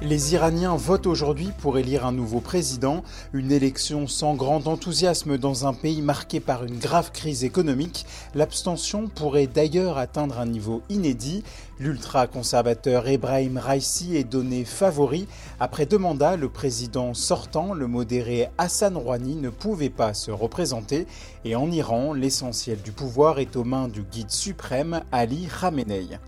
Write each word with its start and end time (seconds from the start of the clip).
Les 0.00 0.32
Iraniens 0.34 0.76
votent 0.76 1.08
aujourd'hui 1.08 1.50
pour 1.60 1.76
élire 1.76 2.06
un 2.06 2.12
nouveau 2.12 2.38
président, 2.38 3.02
une 3.32 3.50
élection 3.50 4.06
sans 4.06 4.34
grand 4.34 4.68
enthousiasme 4.68 5.38
dans 5.38 5.66
un 5.66 5.74
pays 5.74 6.02
marqué 6.02 6.38
par 6.38 6.62
une 6.62 6.78
grave 6.78 7.10
crise 7.10 7.42
économique. 7.42 8.06
L'abstention 8.36 9.08
pourrait 9.08 9.48
d'ailleurs 9.48 9.98
atteindre 9.98 10.38
un 10.38 10.46
niveau 10.46 10.82
inédit. 10.88 11.42
L'ultra-conservateur 11.80 13.08
Ebrahim 13.08 13.58
Raisi 13.58 14.16
est 14.16 14.22
donné 14.22 14.64
favori. 14.64 15.26
Après 15.58 15.84
deux 15.84 15.98
mandats, 15.98 16.36
le 16.36 16.48
président 16.48 17.12
sortant, 17.12 17.74
le 17.74 17.88
modéré 17.88 18.50
Hassan 18.56 18.96
Rouhani, 18.96 19.34
ne 19.34 19.50
pouvait 19.50 19.90
pas 19.90 20.14
se 20.14 20.30
représenter. 20.30 21.08
Et 21.44 21.56
en 21.56 21.72
Iran, 21.72 22.12
l'essentiel 22.12 22.80
du 22.82 22.92
pouvoir 22.92 23.40
est 23.40 23.56
aux 23.56 23.64
mains 23.64 23.88
du 23.88 24.02
guide 24.02 24.30
suprême 24.30 25.00
Ali 25.10 25.48
Khamenei. 25.60 26.20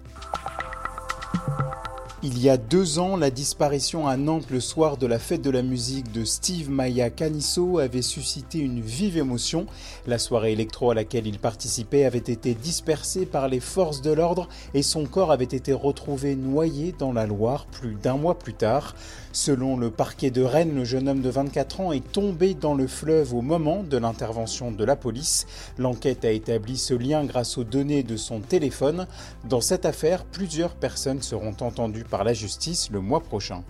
Il 2.23 2.39
y 2.39 2.51
a 2.51 2.59
deux 2.59 2.99
ans, 2.99 3.17
la 3.17 3.31
disparition 3.31 4.07
à 4.07 4.19
Nantes 4.19 4.51
le 4.51 4.61
soir 4.61 4.99
de 4.99 5.07
la 5.07 5.19
fête 5.19 5.41
de 5.41 5.49
la 5.49 5.63
musique 5.63 6.13
de 6.13 6.27
Steve 6.27 6.69
Maya 6.69 7.09
Canisso 7.09 7.79
avait 7.79 8.03
suscité 8.03 8.59
une 8.59 8.83
vive 8.83 9.17
émotion. 9.17 9.65
La 10.07 10.19
soirée 10.19 10.53
électro 10.53 10.91
à 10.91 10.95
laquelle 10.95 11.27
il 11.27 11.39
participait 11.39 12.05
avait 12.05 12.19
été 12.19 12.53
dispersée 12.53 13.25
par 13.25 13.49
les 13.49 13.59
forces 13.59 14.03
de 14.03 14.13
l'ordre 14.13 14.51
et 14.75 14.83
son 14.83 15.07
corps 15.07 15.33
avait 15.33 15.45
été 15.45 15.73
retrouvé 15.73 16.37
noyé 16.37 16.95
dans 16.99 17.15
la 17.15 17.25
Loire 17.25 17.65
plus 17.65 17.95
d'un 17.95 18.19
mois 18.19 18.39
plus 18.39 18.53
tard. 18.53 18.95
Selon 19.33 19.79
le 19.79 19.91
parquet 19.91 20.31
de 20.31 20.43
Rennes, 20.43 20.75
le 20.75 20.85
jeune 20.85 21.09
homme 21.09 21.23
de 21.23 21.31
24 21.31 21.81
ans 21.81 21.93
est 21.93 22.13
tombé 22.13 22.53
dans 22.53 22.75
le 22.75 22.87
fleuve 22.87 23.33
au 23.33 23.41
moment 23.41 23.83
de 23.83 23.97
l'intervention 23.97 24.73
de 24.73 24.85
la 24.85 24.97
police. 24.97 25.47
L'enquête 25.79 26.27
a 26.27 26.33
établi 26.33 26.77
ce 26.77 26.93
lien 26.93 27.25
grâce 27.25 27.57
aux 27.57 27.65
données 27.65 28.03
de 28.03 28.19
son 28.19 28.41
téléphone. 28.41 29.07
Dans 29.49 29.63
cette 29.63 29.87
affaire, 29.87 30.25
plusieurs 30.25 30.75
personnes 30.75 31.23
seront 31.23 31.55
entendues 31.61 32.05
par 32.11 32.25
la 32.25 32.35
justice 32.35 32.91
le 32.91 33.01
mois 33.01 33.21
prochain. 33.21 33.63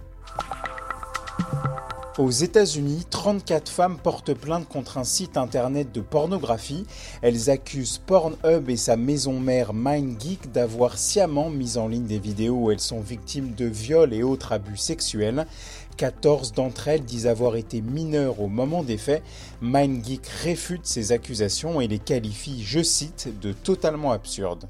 Aux 2.19 2.31
États-Unis, 2.31 3.07
34 3.09 3.71
femmes 3.71 3.97
portent 3.97 4.35
plainte 4.35 4.69
contre 4.69 4.99
un 4.99 5.05
site 5.05 5.39
internet 5.39 5.91
de 5.91 6.03
pornographie. 6.03 6.85
Elles 7.23 7.49
accusent 7.49 7.97
Pornhub 7.97 8.69
et 8.69 8.77
sa 8.77 8.97
maison 8.97 9.41
mère 9.41 9.73
MindGeek 9.73 10.53
d'avoir 10.53 10.99
sciemment 10.99 11.49
mis 11.49 11.79
en 11.79 11.89
ligne 11.89 12.07
des 12.07 12.19
vidéos 12.19 12.57
où 12.57 12.71
elles 12.71 12.81
sont 12.81 13.01
victimes 13.01 13.55
de 13.55 13.65
viols 13.65 14.13
et 14.13 14.23
autres 14.23 14.53
abus 14.53 14.77
sexuels. 14.77 15.47
14 15.97 16.53
d'entre 16.53 16.89
elles 16.89 17.05
disent 17.05 17.27
avoir 17.27 17.57
été 17.57 17.81
mineures 17.81 18.41
au 18.41 18.49
moment 18.49 18.83
des 18.83 18.99
faits. 18.99 19.23
MindGeek 19.63 20.27
réfute 20.27 20.87
ces 20.87 21.13
accusations 21.13 21.81
et 21.81 21.89
les 21.89 22.01
qualifie, 22.01 22.63
je 22.65 22.83
cite, 22.83 23.29
de 23.41 23.53
totalement 23.53 24.13
absurdes. 24.13 24.69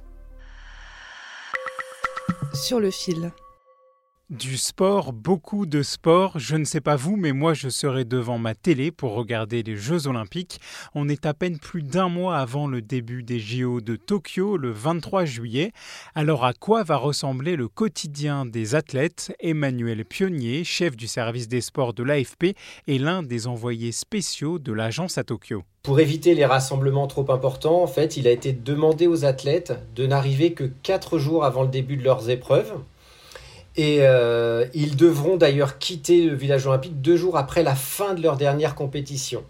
Sur 2.55 2.79
le 2.79 2.91
fil. 2.91 3.33
Du 4.31 4.59
sport, 4.59 5.13
beaucoup 5.13 5.67
de 5.67 5.83
sport. 5.83 6.39
Je 6.39 6.55
ne 6.55 6.65
sais 6.65 6.81
pas 6.81 6.95
vous, 6.95 7.17
mais 7.17 7.33
moi 7.33 7.53
je 7.53 7.69
serai 7.69 8.05
devant 8.05 8.39
ma 8.39 8.55
télé 8.55 8.93
pour 8.93 9.15
regarder 9.15 9.65
les 9.65 9.75
Jeux 9.75 10.07
Olympiques. 10.07 10.61
On 10.95 11.09
est 11.09 11.27
à 11.27 11.35
peine 11.35 11.59
plus 11.59 11.83
d'un 11.83 12.09
mois 12.09 12.37
avant 12.37 12.69
le 12.69 12.81
début 12.81 13.25
des 13.25 13.41
JO 13.41 13.81
de 13.81 13.97
Tokyo 13.97 14.57
le 14.57 14.71
23 14.71 15.25
juillet. 15.25 15.73
Alors 16.15 16.45
à 16.45 16.53
quoi 16.53 16.85
va 16.85 16.97
ressembler 16.97 17.57
le 17.57 17.67
quotidien 17.67 18.47
des 18.47 18.77
athlètes? 18.77 19.35
Emmanuel 19.41 20.05
Pionnier, 20.05 20.63
chef 20.63 20.97
du 20.97 21.09
service 21.09 21.49
des 21.49 21.61
sports 21.61 21.93
de 21.93 22.05
l'AFP, 22.05 22.55
est 22.87 22.99
l'un 22.99 23.25
des 23.25 23.49
envoyés 23.49 23.91
spéciaux 23.91 24.61
de 24.61 24.73
l'agence 24.73 25.19
à 25.19 25.25
Tokyo. 25.25 25.65
Pour 25.83 25.99
éviter 25.99 26.37
les 26.37 26.47
rassemblements 26.47 27.09
trop 27.09 27.29
importants, 27.33 27.83
en 27.83 27.89
fait, 27.89 28.17
il 28.17 28.29
a 28.29 28.31
été 28.31 28.53
demandé 28.53 29.09
aux 29.09 29.25
athlètes 29.25 29.73
de 29.97 30.07
n'arriver 30.07 30.53
que 30.53 30.71
4 30.85 31.19
jours 31.19 31.45
avant 31.45 31.63
le 31.63 31.69
début 31.69 31.97
de 31.97 32.05
leurs 32.05 32.31
épreuves. 32.31 32.75
Et 33.77 33.99
euh, 34.01 34.67
ils 34.75 34.97
devront 34.97 35.37
d'ailleurs 35.37 35.79
quitter 35.79 36.25
le 36.25 36.35
village 36.35 36.67
olympique 36.67 37.01
deux 37.01 37.17
jours 37.17 37.37
après 37.37 37.63
la 37.63 37.75
fin 37.75 38.15
de 38.15 38.23
leur 38.23 38.37
dernière 38.37 38.75
compétition. 38.75 39.45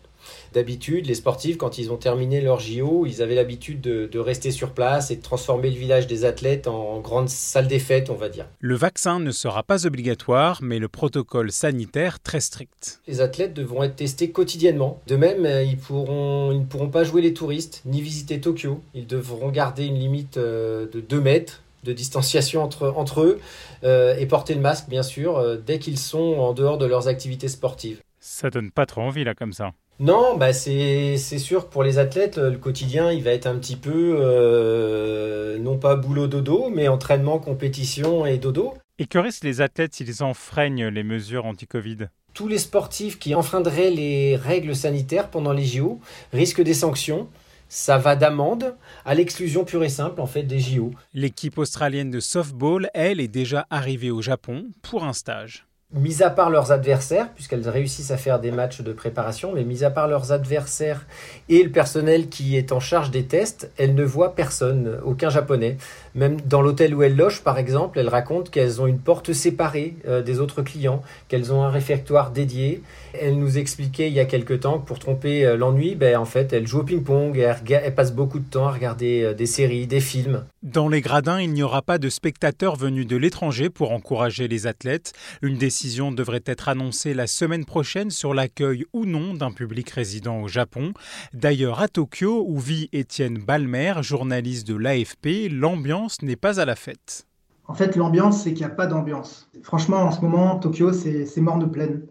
D'habitude, 0.53 1.07
les 1.07 1.15
sportifs, 1.15 1.57
quand 1.57 1.79
ils 1.79 1.93
ont 1.93 1.97
terminé 1.97 2.41
leur 2.41 2.59
JO, 2.59 3.07
ils 3.07 3.23
avaient 3.23 3.37
l'habitude 3.37 3.81
de, 3.81 4.07
de 4.07 4.19
rester 4.19 4.51
sur 4.51 4.71
place 4.73 5.11
et 5.11 5.17
de 5.17 5.23
transformer 5.23 5.71
le 5.71 5.77
village 5.77 6.07
des 6.07 6.25
athlètes 6.25 6.67
en 6.67 6.99
grande 7.01 7.29
salle 7.29 7.69
des 7.69 7.79
fêtes, 7.79 8.11
on 8.11 8.17
va 8.17 8.29
dire. 8.29 8.47
Le 8.59 8.75
vaccin 8.75 9.21
ne 9.21 9.31
sera 9.31 9.63
pas 9.63 9.87
obligatoire, 9.87 10.59
mais 10.61 10.79
le 10.79 10.89
protocole 10.89 11.53
sanitaire 11.53 12.21
très 12.21 12.41
strict. 12.41 13.01
Les 13.07 13.21
athlètes 13.21 13.55
devront 13.55 13.85
être 13.85 13.97
testés 13.97 14.31
quotidiennement. 14.31 15.01
De 15.07 15.17
même, 15.17 15.47
euh, 15.47 15.63
ils, 15.63 15.79
pourront, 15.79 16.51
ils 16.53 16.61
ne 16.61 16.65
pourront 16.65 16.91
pas 16.91 17.05
jouer 17.05 17.23
les 17.23 17.33
touristes 17.33 17.83
ni 17.85 18.01
visiter 18.01 18.41
Tokyo. 18.41 18.81
Ils 18.95 19.07
devront 19.07 19.51
garder 19.51 19.87
une 19.87 19.99
limite 19.99 20.37
euh, 20.37 20.87
de 20.91 21.01
2 21.01 21.21
mètres 21.21 21.63
de 21.85 21.93
distanciation 21.93 22.63
entre, 22.63 22.93
entre 22.97 23.23
eux 23.23 23.41
euh, 23.85 24.17
et 24.17 24.27
porter 24.27 24.55
le 24.55 24.61
masque, 24.61 24.89
bien 24.89 25.03
sûr, 25.03 25.39
euh, 25.39 25.57
dès 25.57 25.79
qu'ils 25.79 25.99
sont 25.99 26.37
en 26.39 26.53
dehors 26.53 26.79
de 26.79 26.87
leurs 26.87 27.09
activités 27.09 27.49
sportives. 27.49 28.01
Ça 28.21 28.51
donne 28.51 28.71
pas 28.71 28.87
trop 28.87 29.01
envie 29.01 29.25
là 29.25 29.35
comme 29.35 29.53
ça. 29.53 29.73
Non, 29.99 30.37
bah 30.39 30.55
c'est 30.55 31.19
sûr 31.19 31.67
que 31.67 31.73
pour 31.73 31.83
les 31.83 31.99
athlètes, 31.99 32.39
le 32.39 32.57
quotidien, 32.57 33.13
il 33.13 33.23
va 33.23 33.33
être 33.33 33.47
un 33.47 33.57
petit 33.57 33.77
peu, 33.77 34.17
euh, 34.19 35.59
non 35.59 35.77
pas 35.77 35.95
boulot 35.95 36.27
dodo, 36.27 36.71
mais 36.71 36.89
entraînement, 36.89 37.39
compétition 37.39 38.25
et 38.25 38.39
dodo. 38.39 38.73
Et 38.99 39.07
que 39.07 39.19
risquent 39.19 39.45
les 39.45 39.61
athlètes 39.61 39.95
s'ils 39.95 40.23
enfreignent 40.23 40.87
les 40.89 41.03
mesures 41.03 41.45
anti-Covid? 41.45 42.09
Tous 42.33 42.49
les 42.49 42.59
sportifs 42.59 43.19
qui 43.19 43.35
enfreindraient 43.35 43.91
les 43.91 44.37
règles 44.37 44.75
sanitaires 44.75 45.29
pendant 45.29 45.53
les 45.53 45.65
JO 45.65 46.01
risquent 46.33 46.63
des 46.63 46.75
sanctions. 46.75 47.29
Ça 47.73 47.99
va 47.99 48.17
d'amende 48.17 48.75
à 49.05 49.15
l'exclusion 49.15 49.65
pure 49.65 49.85
et 49.85 49.89
simple 49.89 50.21
en 50.21 50.27
fait 50.27 50.43
des 50.43 50.59
JO. 50.59 50.91
L'équipe 51.15 51.57
australienne 51.57 52.11
de 52.11 52.19
softball, 52.19 52.91
elle, 52.95 53.21
est 53.21 53.29
déjà 53.29 53.69
arrivée 53.71 54.11
au 54.11 54.21
Japon 54.21 54.73
pour 54.83 55.05
un 55.05 55.13
stage. 55.13 55.70
Mis 55.93 56.23
à 56.23 56.31
part 56.31 56.51
leurs 56.51 56.71
adversaires, 56.71 57.31
puisqu'elles 57.35 57.69
réussissent 57.69 58.13
à 58.13 58.17
faire 58.17 58.39
des 58.39 58.53
matchs 58.53 58.81
de 58.81 58.93
préparation, 58.93 59.51
mais 59.53 59.65
mis 59.65 59.83
à 59.83 59.91
part 59.91 60.07
leurs 60.07 60.31
adversaires 60.31 61.05
et 61.49 61.65
le 61.65 61.71
personnel 61.71 62.29
qui 62.29 62.57
est 62.57 62.71
en 62.71 62.79
charge 62.79 63.11
des 63.11 63.25
tests, 63.25 63.73
elles 63.77 63.97
ne 63.97 64.05
voient 64.05 64.37
personne, 64.37 65.01
aucun 65.05 65.31
japonais. 65.31 65.79
Même 66.15 66.41
dans 66.43 66.63
l'hôtel 66.63 66.95
où 66.95 67.03
elles 67.03 67.17
logent, 67.17 67.43
par 67.43 67.59
exemple, 67.59 67.99
elles 67.99 68.09
racontent 68.09 68.53
qu'elles 68.53 68.81
ont 68.81 68.87
une 68.87 69.01
porte 69.01 69.33
séparée 69.33 69.97
euh, 70.07 70.23
des 70.23 70.39
autres 70.39 70.63
clients, 70.63 71.03
qu'elles 71.27 71.53
ont 71.53 71.65
un 71.65 71.71
réfectoire 71.71 72.31
dédié. 72.31 72.85
Elles 73.21 73.37
nous 73.37 73.59
expliquaient 73.59 74.07
il 74.07 74.15
y 74.15 74.21
a 74.21 74.27
quelque 74.27 74.55
temps 74.55 74.79
que 74.79 74.87
pour 74.87 75.01
tromper 75.01 75.45
euh, 75.45 75.57
l'ennui, 75.57 75.97
ben, 75.97 76.17
en 76.17 76.25
fait, 76.25 76.53
elles 76.53 76.69
jouent 76.69 76.81
au 76.81 76.85
ping-pong 76.85 77.37
elles 77.37 77.95
passent 77.97 78.15
beaucoup 78.15 78.39
de 78.39 78.49
temps 78.49 78.69
à 78.69 78.71
regarder 78.71 79.25
euh, 79.25 79.35
des 79.35 79.47
séries, 79.47 79.89
des 79.89 80.01
films. 80.01 80.45
Dans 80.63 80.89
les 80.89 81.01
gradins, 81.01 81.41
il 81.41 81.53
n'y 81.53 81.65
aura 81.65 81.83
pas 81.83 81.99
de 81.99 82.09
spectateurs 82.09 82.77
venus 82.77 83.09
de 83.09 83.17
l'étranger 83.17 83.71
pour 83.71 83.91
encourager 83.91 84.47
les 84.47 84.69
athlètes. 84.69 85.15
Une 85.43 85.57
décision 85.57 85.80
devrait 86.13 86.43
être 86.45 86.69
annoncée 86.69 87.15
la 87.15 87.27
semaine 87.27 87.65
prochaine 87.65 88.11
sur 88.11 88.35
l'accueil 88.35 88.85
ou 88.93 89.07
non 89.07 89.33
d'un 89.35 89.51
public 89.51 89.89
résident 89.91 90.43
au 90.43 90.49
Japon. 90.49 90.93
D'ailleurs, 91.33 91.81
à 91.81 91.89
Tokyo, 91.89 92.45
où 92.47 92.59
vit 92.59 92.89
Étienne 92.93 93.39
Balmer, 93.39 93.95
journaliste 94.03 94.67
de 94.69 94.75
l'AFP, 94.75 95.51
l'ambiance 95.51 96.21
n'est 96.23 96.37
pas 96.37 96.61
à 96.61 96.67
la 96.67 96.77
fête. 96.77 97.27
En 97.67 97.75
fait, 97.75 97.97
l'ambiance, 97.97 98.43
c'est 98.43 98.53
qu'il 98.53 98.67
n'y 98.67 98.73
a 98.73 98.75
pas 98.75 98.87
d'ambiance. 98.87 99.49
Franchement, 99.63 99.99
en 99.99 100.11
ce 100.11 100.21
moment, 100.21 100.59
Tokyo, 100.59 100.93
c'est 100.93 101.25
c'est 101.25 101.41
morne 101.41 101.71
pleine. 101.71 102.03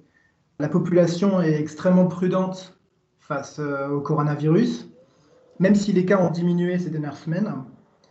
La 0.58 0.68
population 0.68 1.42
est 1.42 1.60
extrêmement 1.60 2.08
prudente 2.08 2.80
face 3.20 3.60
euh, 3.60 3.90
au 3.90 4.02
coronavirus, 4.02 4.90
même 5.60 5.76
si 5.76 5.94
les 5.94 6.06
cas 6.06 6.20
ont 6.20 6.32
diminué 6.32 6.80
ces 6.80 6.90
dernières 6.90 7.18
semaines. 7.18 7.54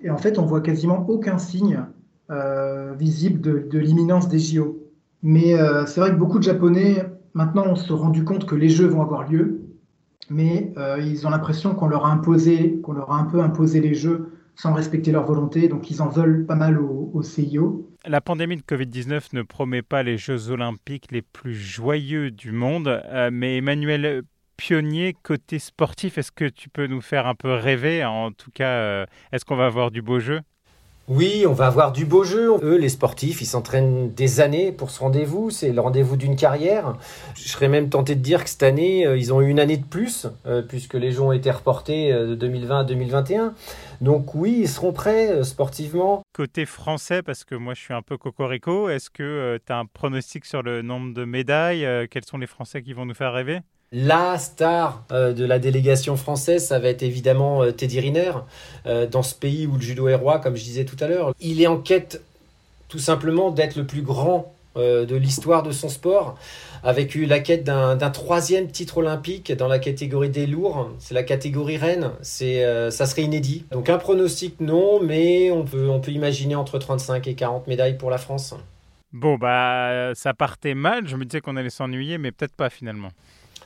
Et 0.01 0.11
en 0.11 0.19
fait, 0.19 0.39
on 0.39 0.45
voit 0.45 0.61
quasiment 0.61 1.05
aucun 1.09 1.39
signe 1.39 1.85
euh, 2.31 2.95
visible 2.95 3.41
de, 3.41 3.67
de 3.69 3.79
l'imminence 3.79 4.29
des 4.29 4.39
JO. 4.39 4.88
Mais 5.23 5.55
euh, 5.55 5.87
c'est 5.87 6.01
vrai 6.01 6.11
que 6.11 6.17
beaucoup 6.17 6.39
de 6.39 6.45
Japonais, 6.45 7.05
maintenant, 7.35 7.67
ont 7.67 7.77
se 7.77 7.93
rendu 7.93 8.25
compte 8.25 8.47
que 8.47 8.55
les 8.55 8.69
Jeux 8.69 8.87
vont 8.87 9.03
avoir 9.03 9.29
lieu, 9.29 9.63
mais 10.31 10.73
euh, 10.77 10.99
ils 11.01 11.27
ont 11.27 11.31
l'impression 11.31 11.75
qu'on 11.75 11.89
leur 11.89 12.07
a 12.07 12.13
imposé, 12.13 12.81
qu'on 12.83 12.93
leur 12.93 13.11
a 13.11 13.19
un 13.19 13.25
peu 13.25 13.41
imposé 13.41 13.81
les 13.81 13.95
Jeux 13.95 14.33
sans 14.55 14.73
respecter 14.75 15.13
leur 15.13 15.25
volonté. 15.25 15.69
Donc 15.69 15.91
ils 15.91 16.03
en 16.03 16.09
veulent 16.09 16.47
pas 16.47 16.55
mal 16.55 16.79
au, 16.81 17.23
CIO. 17.23 17.91
La 18.05 18.21
pandémie 18.21 18.57
de 18.57 18.63
Covid-19 18.63 19.35
ne 19.35 19.43
promet 19.43 19.83
pas 19.83 20.03
les 20.03 20.19
Jeux 20.19 20.51
olympiques 20.51 21.11
les 21.11 21.23
plus 21.23 21.55
joyeux 21.55 22.31
du 22.31 22.53
monde, 22.53 22.89
euh, 22.89 23.31
mais 23.33 23.57
Emmanuel 23.57 24.23
Pionnier, 24.57 25.15
côté 25.23 25.59
sportif, 25.59 26.19
est-ce 26.19 26.33
que 26.33 26.49
tu 26.49 26.69
peux 26.69 26.87
nous 26.87 27.01
faire 27.01 27.27
un 27.27 27.35
peu 27.35 27.53
rêver? 27.53 28.05
En 28.05 28.33
tout 28.33 28.51
cas, 28.53 29.07
est-ce 29.31 29.45
qu'on 29.45 29.55
va 29.55 29.67
avoir 29.67 29.93
du 29.93 30.03
beau 30.03 30.19
jeu? 30.19 30.41
Oui, 31.09 31.47
on 31.49 31.55
va 31.55 31.67
avoir 31.67 31.93
du 31.93 32.05
beau 32.05 32.23
jeu. 32.23 32.51
Eux, 32.63 32.77
les 32.77 32.91
sportifs, 32.91 33.41
ils 33.41 33.47
s'entraînent 33.47 34.13
des 34.13 34.41
années 34.41 34.73
pour 34.73 34.91
ce 34.91 35.01
rendez-vous. 35.01 35.49
C'est 35.49 35.73
le 35.73 35.81
rendez-vous 35.81 36.17
d'une 36.17 36.37
carrière. 36.37 36.97
Je 37.35 37.49
serais 37.49 37.69
même 37.69 37.89
tenté 37.89 38.15
de 38.15 38.21
dire 38.21 38.45
que 38.45 38.51
cette 38.51 38.63
année, 38.63 39.07
euh, 39.07 39.17
ils 39.17 39.33
ont 39.33 39.41
eu 39.41 39.49
une 39.49 39.59
année 39.59 39.79
de 39.79 39.87
plus, 39.87 40.27
euh, 40.47 40.61
puisque 40.61 40.95
les 40.95 41.13
Jeux 41.13 41.23
ont 41.23 41.33
été 41.33 41.51
reportés 41.51 42.13
euh, 42.13 42.27
de 42.27 42.35
2020 42.35 42.81
à 42.81 42.85
2021. 42.85 43.55
Donc 44.03 44.35
oui, 44.35 44.59
ils 44.61 44.69
seront 44.69 44.93
prêts 44.93 45.43
sportivement. 45.45 46.21
Côté 46.35 46.67
français, 46.67 47.23
parce 47.23 47.45
que 47.45 47.55
moi 47.55 47.73
je 47.73 47.81
suis 47.81 47.95
un 47.95 48.03
peu 48.03 48.19
cocorico, 48.19 48.91
est-ce 48.91 49.09
que 49.09 49.59
tu 49.65 49.73
as 49.73 49.79
un 49.79 49.87
pronostic 49.87 50.45
sur 50.45 50.63
le 50.63 50.83
nombre 50.83 51.15
de 51.15 51.25
médailles 51.25 51.89
Quels 52.11 52.25
sont 52.25 52.39
les 52.39 52.47
Français 52.47 52.83
qui 52.83 52.93
vont 52.93 53.07
nous 53.07 53.15
faire 53.15 53.33
rêver? 53.33 53.61
La 53.93 54.39
star 54.39 55.03
euh, 55.13 55.33
de 55.33 55.45
la 55.45 55.59
délégation 55.59 56.17
française, 56.17 56.67
ça 56.67 56.79
va 56.79 56.89
être 56.89 57.03
évidemment 57.03 57.63
euh, 57.63 57.73
Teddy 57.73 58.01
Riner, 58.01 58.33
euh, 58.87 59.07
dans 59.07 59.23
ce 59.23 59.35
pays 59.35 59.67
où 59.67 59.75
le 59.75 59.81
judo 59.81 60.09
est 60.09 60.15
roi, 60.15 60.39
comme 60.39 60.57
je 60.57 60.65
disais 60.65 60.85
tout 60.85 60.97
à 61.01 61.07
l'heure. 61.07 61.35
Il 61.41 61.63
est 61.63 61.67
en 61.67 61.79
quête 61.79 62.23
tout 62.89 62.99
simplement 62.99 63.51
d'être 63.51 63.77
le 63.77 63.85
plus 63.85 64.03
grand 64.03 64.53
de 64.77 65.17
l'histoire 65.17 65.65
de 65.65 65.73
son 65.73 65.89
sport, 65.89 66.39
avec 66.85 67.17
la 67.17 67.41
quête 67.41 67.65
d'un 67.65 68.11
troisième 68.11 68.71
titre 68.71 68.99
olympique 68.99 69.51
dans 69.51 69.67
la 69.67 69.81
catégorie 69.81 70.31
des 70.31 70.47
lourds. 70.47 70.93
C'est 71.01 71.15
la 71.15 71.25
catégorie 71.25 71.77
reine, 71.79 72.13
c'est 72.23 72.65
ça 72.93 73.07
serait 73.07 73.23
inédit. 73.23 73.65
Donc 73.73 73.91
un 73.91 73.99
pronostic 73.99 74.61
non, 74.61 75.01
mais 75.03 75.51
on 75.51 75.65
peut, 75.65 75.89
on 75.89 75.99
peut 75.99 76.13
imaginer 76.13 76.55
entre 76.55 76.79
35 76.79 77.27
et 77.27 77.35
40 77.35 77.67
médailles 77.67 77.99
pour 77.99 78.09
la 78.09 78.19
France. 78.19 78.55
Bon, 79.13 79.37
bah 79.37 80.13
ça 80.15 80.33
partait 80.33 80.75
mal, 80.75 81.09
je 81.09 81.17
me 81.17 81.25
disais 81.25 81.41
qu'on 81.41 81.57
allait 81.57 81.71
s'ennuyer, 81.71 82.17
mais 82.17 82.31
peut-être 82.31 82.55
pas 82.55 82.71
finalement. 82.71 83.11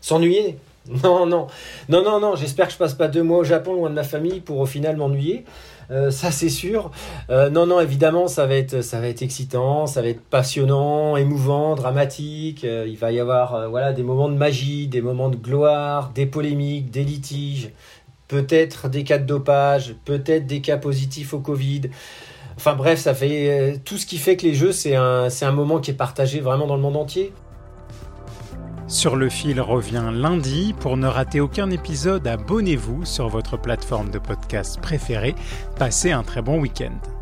S'ennuyer 0.02 0.58
Non, 1.04 1.26
non. 1.26 1.46
Non, 1.88 2.02
non, 2.02 2.20
non. 2.20 2.36
J'espère 2.36 2.66
que 2.66 2.72
je 2.72 2.78
passe 2.78 2.94
pas 2.94 3.08
deux 3.08 3.22
mois 3.22 3.38
au 3.38 3.44
Japon 3.44 3.72
loin 3.74 3.88
de 3.88 3.94
ma 3.94 4.02
famille 4.02 4.40
pour 4.40 4.58
au 4.58 4.66
final 4.66 4.96
m'ennuyer. 4.96 5.44
Euh, 5.90 6.10
ça 6.10 6.30
c'est 6.30 6.48
sûr. 6.48 6.90
Euh, 7.30 7.50
non, 7.50 7.66
non, 7.66 7.80
évidemment, 7.80 8.26
ça 8.26 8.46
va 8.46 8.54
être, 8.54 8.82
ça 8.82 9.00
va 9.00 9.08
être 9.08 9.22
excitant, 9.22 9.86
ça 9.86 10.02
va 10.02 10.08
être 10.08 10.22
passionnant, 10.22 11.16
émouvant, 11.16 11.74
dramatique. 11.74 12.64
Euh, 12.64 12.86
il 12.88 12.96
va 12.96 13.12
y 13.12 13.20
avoir, 13.20 13.68
voilà, 13.70 13.92
des 13.92 14.02
moments 14.02 14.28
de 14.28 14.36
magie, 14.36 14.88
des 14.88 15.00
moments 15.00 15.28
de 15.28 15.36
gloire, 15.36 16.10
des 16.14 16.26
polémiques, 16.26 16.90
des 16.90 17.04
litiges, 17.04 17.70
peut-être 18.28 18.88
des 18.88 19.04
cas 19.04 19.18
de 19.18 19.26
dopage, 19.26 19.94
peut-être 20.04 20.46
des 20.46 20.60
cas 20.60 20.78
positifs 20.78 21.34
au 21.34 21.40
Covid. 21.40 21.82
Enfin 22.56 22.74
bref, 22.74 22.98
ça 22.98 23.14
fait 23.14 23.80
tout 23.84 23.96
ce 23.96 24.06
qui 24.06 24.18
fait 24.18 24.36
que 24.36 24.46
les 24.46 24.54
Jeux, 24.54 24.72
c'est 24.72 24.94
un, 24.94 25.30
c'est 25.30 25.44
un 25.44 25.52
moment 25.52 25.80
qui 25.80 25.90
est 25.90 25.94
partagé 25.94 26.40
vraiment 26.40 26.66
dans 26.66 26.76
le 26.76 26.82
monde 26.82 26.96
entier. 26.96 27.32
Sur 28.88 29.16
le 29.16 29.28
fil 29.28 29.60
revient 29.60 30.10
lundi. 30.12 30.74
Pour 30.78 30.96
ne 30.96 31.06
rater 31.06 31.40
aucun 31.40 31.70
épisode, 31.70 32.26
abonnez-vous 32.26 33.04
sur 33.04 33.28
votre 33.28 33.56
plateforme 33.56 34.10
de 34.10 34.18
podcast 34.18 34.80
préférée. 34.80 35.34
Passez 35.78 36.10
un 36.10 36.22
très 36.22 36.42
bon 36.42 36.60
week-end. 36.60 37.21